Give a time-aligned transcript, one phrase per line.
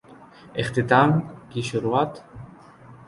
[0.55, 1.11] اختتام
[1.49, 2.19] کی شروعات؟